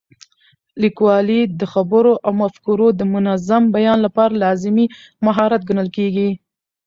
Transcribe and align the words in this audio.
لیکوالی 0.81 1.41
د 1.59 1.61
خبرو 1.73 2.13
او 2.25 2.31
مفکورو 2.41 2.87
د 2.99 3.01
منظم 3.13 3.63
بیان 3.75 3.97
لپاره 4.05 4.39
لازمي 4.43 4.85
مهارت 5.25 5.61
ګڼل 5.69 5.89
کېږي. 5.97 6.29